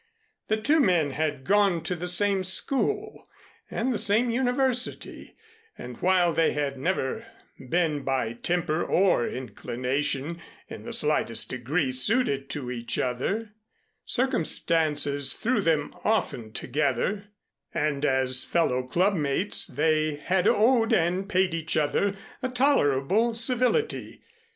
The 0.47 0.57
two 0.57 0.79
men 0.79 1.11
had 1.11 1.43
gone 1.43 1.83
to 1.83 1.95
the 1.95 2.07
same 2.07 2.41
school, 2.43 3.29
and 3.69 3.93
the 3.93 3.99
same 3.99 4.31
university; 4.31 5.35
and 5.77 5.95
while 5.97 6.33
they 6.33 6.53
had 6.53 6.75
never 6.75 7.27
been 7.69 8.01
by 8.01 8.33
temper 8.33 8.83
or 8.83 9.27
inclination 9.27 10.41
in 10.67 10.81
the 10.81 10.91
slightest 10.91 11.51
degree 11.51 11.91
suited 11.91 12.49
to 12.49 12.71
each 12.71 12.97
other, 12.97 13.53
circumstances 14.03 15.35
threw 15.35 15.61
them 15.61 15.93
often 16.03 16.51
together 16.51 17.25
and 17.71 18.03
as 18.03 18.43
fellow 18.43 18.81
club 18.81 19.13
mates 19.13 19.67
they 19.67 20.15
had 20.15 20.47
owed 20.47 20.93
and 20.93 21.29
paid 21.29 21.53
each 21.53 21.77
other 21.77 22.15
a 22.41 22.49
tolerable 22.49 23.35
civility. 23.35 24.23